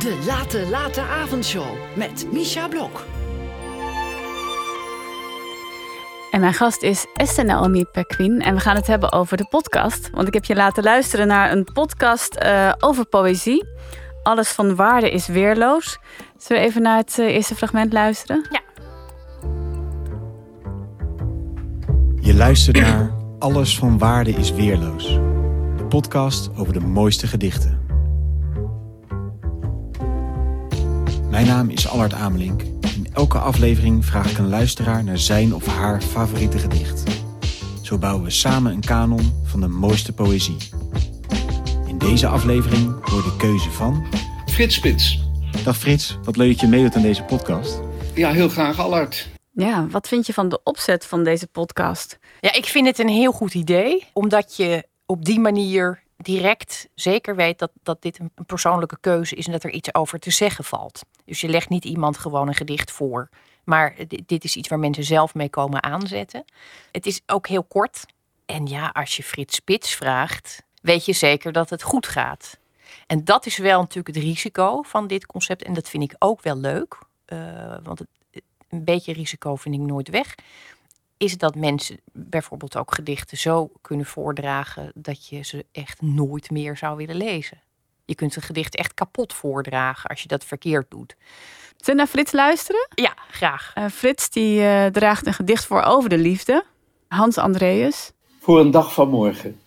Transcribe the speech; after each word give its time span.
De 0.00 0.22
Late 0.26 0.66
Late 0.70 1.00
Avondshow 1.00 1.66
met 1.94 2.26
Misha 2.32 2.68
Blok. 2.68 3.04
En 6.30 6.40
mijn 6.40 6.54
gast 6.54 6.82
is 6.82 7.06
Esther 7.14 7.44
Naomi 7.44 7.84
Perquin. 7.84 8.42
En 8.42 8.54
we 8.54 8.60
gaan 8.60 8.76
het 8.76 8.86
hebben 8.86 9.12
over 9.12 9.36
de 9.36 9.46
podcast. 9.50 10.10
Want 10.10 10.28
ik 10.28 10.34
heb 10.34 10.44
je 10.44 10.54
laten 10.54 10.82
luisteren 10.82 11.26
naar 11.26 11.52
een 11.52 11.64
podcast 11.72 12.38
uh, 12.42 12.72
over 12.78 13.06
poëzie. 13.06 13.64
Alles 14.22 14.48
van 14.48 14.76
waarde 14.76 15.10
is 15.10 15.26
weerloos. 15.26 15.98
Zullen 16.36 16.62
we 16.62 16.68
even 16.68 16.82
naar 16.82 16.96
het 16.96 17.16
uh, 17.18 17.26
eerste 17.26 17.54
fragment 17.54 17.92
luisteren? 17.92 18.46
Ja. 18.50 18.60
Je 22.20 22.34
luistert 22.34 22.80
naar 22.80 23.14
Alles 23.38 23.78
van 23.78 23.98
waarde 23.98 24.30
is 24.30 24.52
weerloos. 24.52 25.04
De 25.76 25.86
podcast 25.88 26.50
over 26.56 26.72
de 26.72 26.80
mooiste 26.80 27.26
gedichten. 27.26 27.79
Mijn 31.40 31.52
naam 31.52 31.70
is 31.70 31.88
Allard 31.88 32.12
Amelink. 32.12 32.62
In 32.94 33.06
elke 33.12 33.38
aflevering 33.38 34.04
vraag 34.04 34.30
ik 34.30 34.38
een 34.38 34.48
luisteraar 34.48 35.04
naar 35.04 35.18
zijn 35.18 35.54
of 35.54 35.66
haar 35.66 36.00
favoriete 36.00 36.58
gedicht. 36.58 37.02
Zo 37.82 37.98
bouwen 37.98 38.24
we 38.24 38.30
samen 38.30 38.72
een 38.72 38.80
kanon 38.80 39.42
van 39.44 39.60
de 39.60 39.68
mooiste 39.68 40.12
poëzie. 40.12 40.56
In 41.86 41.98
deze 41.98 42.26
aflevering 42.26 43.08
hoor 43.10 43.22
de 43.22 43.36
keuze 43.38 43.70
van... 43.70 44.06
Frits 44.46 44.74
Spits. 44.74 45.20
Dag 45.64 45.76
Frits, 45.76 46.18
wat 46.24 46.36
leuk 46.36 46.50
dat 46.50 46.60
je 46.60 46.66
meedoet 46.66 46.96
aan 46.96 47.02
deze 47.02 47.22
podcast. 47.22 47.80
Ja, 48.14 48.30
heel 48.30 48.48
graag 48.48 48.78
Allard. 48.78 49.28
Ja, 49.50 49.86
wat 49.86 50.08
vind 50.08 50.26
je 50.26 50.32
van 50.32 50.48
de 50.48 50.60
opzet 50.62 51.06
van 51.06 51.24
deze 51.24 51.46
podcast? 51.46 52.18
Ja, 52.40 52.52
ik 52.52 52.64
vind 52.64 52.86
het 52.86 52.98
een 52.98 53.08
heel 53.08 53.32
goed 53.32 53.54
idee, 53.54 54.06
omdat 54.12 54.56
je 54.56 54.84
op 55.06 55.24
die 55.24 55.40
manier 55.40 56.02
direct 56.22 56.88
zeker 56.94 57.36
weet 57.36 57.58
dat, 57.58 57.70
dat 57.82 58.02
dit 58.02 58.18
een, 58.18 58.30
persoonlijke 58.46 58.98
keuze 59.00 59.34
is 59.34 59.46
en 59.46 59.52
dat 59.52 59.64
er 59.64 59.70
iets 59.70 59.94
over 59.94 60.18
te 60.18 60.30
zeggen 60.30 60.64
valt. 60.64 61.02
Dus 61.24 61.40
je 61.40 61.48
legt 61.48 61.68
niet 61.68 61.84
iemand 61.84 62.18
gewoon 62.18 62.48
een 62.48 62.54
gedicht 62.54 62.90
voor. 62.90 63.28
Maar 63.64 63.94
dit 64.26 64.44
is 64.44 64.56
iets 64.56 64.68
waar 64.68 64.78
mensen 64.78 65.04
zelf 65.04 65.34
mee 65.34 65.50
komen 65.50 65.82
aanzetten. 65.82 66.44
Het 66.92 67.06
is 67.06 67.20
ook 67.26 67.46
heel 67.46 67.64
kort. 67.64 68.04
En 68.46 68.66
ja, 68.66 68.88
als 68.92 69.16
je 69.16 69.22
Frits 69.22 69.56
Spits 69.56 69.94
vraagt, 69.94 70.62
weet 70.82 71.04
je 71.04 71.12
zeker 71.12 71.52
dat 71.52 71.70
het 71.70 71.82
goed 71.82 72.06
gaat. 72.06 72.58
En 73.06 73.24
dat 73.24 73.46
is 73.46 73.58
wel 73.58 73.80
natuurlijk 73.80 74.16
het 74.16 74.24
risico 74.24 74.82
van 74.82 75.06
dit 75.06 75.26
concept. 75.26 75.62
En 75.62 75.72
dat 75.72 75.88
vind 75.88 76.02
ik 76.02 76.14
ook 76.18 76.42
wel 76.42 76.56
leuk. 76.56 76.98
Uh, 77.26 77.76
want 77.82 77.98
het, 77.98 78.08
een 78.68 78.84
beetje 78.84 79.12
risico 79.12 79.56
vind 79.56 79.74
ik 79.74 79.80
nooit 79.80 80.08
weg 80.08 80.34
is 81.20 81.38
dat 81.38 81.54
mensen 81.54 82.00
bijvoorbeeld 82.12 82.76
ook 82.76 82.94
gedichten 82.94 83.38
zo 83.38 83.70
kunnen 83.80 84.06
voordragen 84.06 84.92
dat 84.94 85.28
je 85.28 85.42
ze 85.42 85.66
echt 85.72 86.02
nooit 86.02 86.50
meer 86.50 86.76
zou 86.76 86.96
willen 86.96 87.16
lezen. 87.16 87.60
Je 88.04 88.14
kunt 88.14 88.36
een 88.36 88.42
gedicht 88.42 88.76
echt 88.76 88.94
kapot 88.94 89.32
voordragen 89.32 90.10
als 90.10 90.22
je 90.22 90.28
dat 90.28 90.44
verkeerd 90.44 90.90
doet. 90.90 91.16
Zullen 91.76 91.84
we 91.84 91.92
naar 91.94 92.06
Frits 92.06 92.32
luisteren? 92.32 92.88
Ja, 92.94 93.14
graag. 93.30 93.72
Uh, 93.78 93.86
Frits 93.86 94.30
die 94.30 94.60
uh, 94.60 94.86
draagt 94.86 95.26
een 95.26 95.32
gedicht 95.32 95.64
voor 95.64 95.82
over 95.82 96.08
de 96.08 96.18
liefde. 96.18 96.64
Hans 97.08 97.38
Andreas. 97.38 98.12
Voor 98.38 98.60
een 98.60 98.70
dag 98.70 98.92
van 98.94 99.08
morgen. 99.08 99.60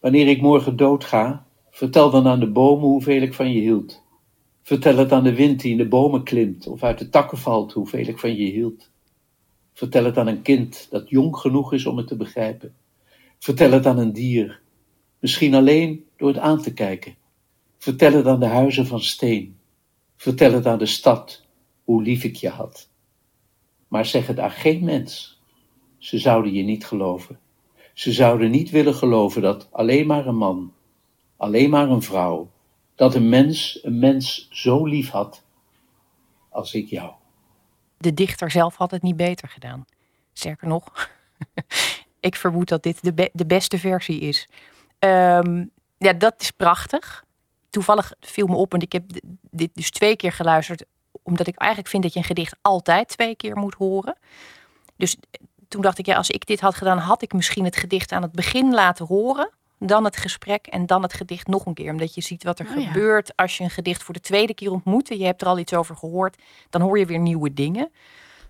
Wanneer 0.00 0.28
ik 0.28 0.40
morgen 0.40 0.76
doodga, 0.76 1.46
vertel 1.70 2.10
dan 2.10 2.26
aan 2.26 2.40
de 2.40 2.50
bomen 2.50 2.88
hoeveel 2.88 3.22
ik 3.22 3.34
van 3.34 3.52
je 3.52 3.60
hield. 3.60 4.02
Vertel 4.62 4.96
het 4.96 5.12
aan 5.12 5.24
de 5.24 5.34
wind 5.34 5.60
die 5.60 5.70
in 5.70 5.76
de 5.76 5.88
bomen 5.88 6.22
klimt 6.22 6.66
of 6.66 6.82
uit 6.82 6.98
de 6.98 7.08
takken 7.08 7.38
valt 7.38 7.72
hoeveel 7.72 8.06
ik 8.06 8.18
van 8.18 8.36
je 8.36 8.50
hield. 8.50 8.90
Vertel 9.76 10.04
het 10.04 10.18
aan 10.18 10.26
een 10.26 10.42
kind 10.42 10.86
dat 10.90 11.08
jong 11.08 11.36
genoeg 11.36 11.72
is 11.72 11.86
om 11.86 11.96
het 11.96 12.06
te 12.06 12.16
begrijpen. 12.16 12.74
Vertel 13.38 13.70
het 13.70 13.86
aan 13.86 13.98
een 13.98 14.12
dier, 14.12 14.60
misschien 15.18 15.54
alleen 15.54 16.06
door 16.16 16.28
het 16.28 16.38
aan 16.38 16.62
te 16.62 16.72
kijken. 16.72 17.14
Vertel 17.78 18.12
het 18.12 18.26
aan 18.26 18.40
de 18.40 18.46
huizen 18.46 18.86
van 18.86 19.00
steen. 19.00 19.56
Vertel 20.16 20.52
het 20.52 20.66
aan 20.66 20.78
de 20.78 20.86
stad, 20.86 21.44
hoe 21.84 22.02
lief 22.02 22.24
ik 22.24 22.36
je 22.36 22.48
had. 22.48 22.88
Maar 23.88 24.06
zeg 24.06 24.26
het 24.26 24.38
aan 24.38 24.50
geen 24.50 24.84
mens. 24.84 25.40
Ze 25.98 26.18
zouden 26.18 26.52
je 26.52 26.62
niet 26.62 26.86
geloven. 26.86 27.38
Ze 27.94 28.12
zouden 28.12 28.50
niet 28.50 28.70
willen 28.70 28.94
geloven 28.94 29.42
dat 29.42 29.68
alleen 29.70 30.06
maar 30.06 30.26
een 30.26 30.36
man, 30.36 30.72
alleen 31.36 31.70
maar 31.70 31.90
een 31.90 32.02
vrouw, 32.02 32.50
dat 32.94 33.14
een 33.14 33.28
mens 33.28 33.80
een 33.82 33.98
mens 33.98 34.48
zo 34.50 34.86
lief 34.86 35.10
had 35.10 35.44
als 36.48 36.74
ik 36.74 36.88
jou 36.88 37.12
de 37.98 38.14
dichter 38.14 38.50
zelf 38.50 38.76
had 38.76 38.90
het 38.90 39.02
niet 39.02 39.16
beter 39.16 39.48
gedaan. 39.48 39.84
Sterker 40.32 40.68
nog, 40.68 41.10
ik 42.20 42.36
vermoed 42.36 42.68
dat 42.68 42.82
dit 42.82 43.16
de, 43.32 43.46
beste 43.46 43.78
versie 43.78 44.20
is. 44.20 44.48
Ehm, 44.98 45.64
ja, 45.98 46.12
dat 46.12 46.34
is 46.38 46.50
prachtig. 46.50 47.24
Toevallig 47.70 48.12
viel 48.20 48.46
me 48.46 48.54
op, 48.54 48.74
en 48.74 48.80
ik 48.80 48.92
heb 48.92 49.04
dit 49.50 49.70
dus 49.74 49.90
twee 49.90 50.16
keer 50.16 50.32
geluisterd, 50.32 50.84
omdat 51.22 51.46
ik 51.46 51.56
eigenlijk 51.56 51.90
vind 51.90 52.02
dat 52.02 52.12
je 52.12 52.18
een 52.18 52.24
gedicht 52.24 52.56
altijd 52.62 53.08
twee 53.08 53.36
keer 53.36 53.56
moet 53.56 53.74
horen. 53.74 54.16
Dus 54.96 55.16
toen 55.68 55.82
dacht 55.82 55.98
ik, 55.98 56.06
ja, 56.06 56.16
als 56.16 56.30
ik 56.30 56.46
dit 56.46 56.60
had 56.60 56.74
gedaan, 56.74 56.98
had 56.98 57.22
ik 57.22 57.32
misschien 57.32 57.64
het 57.64 57.76
gedicht 57.76 58.12
aan 58.12 58.22
het 58.22 58.32
begin 58.32 58.74
laten 58.74 59.06
horen 59.06 59.50
dan 59.78 60.04
het 60.04 60.16
gesprek 60.16 60.66
en 60.66 60.86
dan 60.86 61.02
het 61.02 61.12
gedicht 61.12 61.46
nog 61.46 61.66
een 61.66 61.74
keer. 61.74 61.90
Omdat 61.90 62.14
je 62.14 62.20
ziet 62.20 62.44
wat 62.44 62.58
er 62.58 62.66
oh 62.66 62.72
gebeurt 62.72 63.36
als 63.36 63.56
je 63.56 63.64
een 63.64 63.70
gedicht 63.70 64.02
voor 64.02 64.14
de 64.14 64.20
tweede 64.20 64.54
keer 64.54 64.70
ontmoet. 64.70 65.10
En 65.10 65.18
je 65.18 65.24
hebt 65.24 65.42
er 65.42 65.48
al 65.48 65.58
iets 65.58 65.74
over 65.74 65.96
gehoord. 65.96 66.42
Dan 66.70 66.80
hoor 66.80 66.98
je 66.98 67.06
weer 67.06 67.18
nieuwe 67.18 67.54
dingen. 67.54 67.90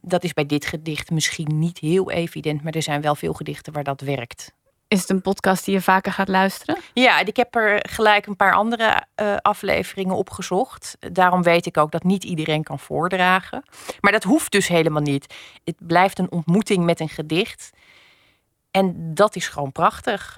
Dat 0.00 0.24
is 0.24 0.32
bij 0.32 0.46
dit 0.46 0.66
gedicht 0.66 1.10
misschien 1.10 1.58
niet 1.58 1.78
heel 1.78 2.10
evident. 2.10 2.62
Maar 2.62 2.72
er 2.72 2.82
zijn 2.82 3.00
wel 3.00 3.14
veel 3.14 3.32
gedichten 3.32 3.72
waar 3.72 3.84
dat 3.84 4.00
werkt. 4.00 4.54
Is 4.88 5.00
het 5.00 5.10
een 5.10 5.22
podcast 5.22 5.64
die 5.64 5.74
je 5.74 5.80
vaker 5.80 6.12
gaat 6.12 6.28
luisteren? 6.28 6.78
Ja, 6.92 7.20
ik 7.20 7.36
heb 7.36 7.54
er 7.54 7.88
gelijk 7.88 8.26
een 8.26 8.36
paar 8.36 8.54
andere 8.54 9.04
uh, 9.16 9.36
afleveringen 9.36 10.16
opgezocht. 10.16 10.96
Daarom 11.12 11.42
weet 11.42 11.66
ik 11.66 11.76
ook 11.76 11.90
dat 11.90 12.04
niet 12.04 12.24
iedereen 12.24 12.62
kan 12.62 12.78
voordragen. 12.78 13.62
Maar 14.00 14.12
dat 14.12 14.22
hoeft 14.22 14.52
dus 14.52 14.68
helemaal 14.68 15.02
niet. 15.02 15.34
Het 15.64 15.76
blijft 15.78 16.18
een 16.18 16.30
ontmoeting 16.30 16.84
met 16.84 17.00
een 17.00 17.08
gedicht. 17.08 17.70
En 18.70 19.14
dat 19.14 19.36
is 19.36 19.48
gewoon 19.48 19.72
prachtig. 19.72 20.34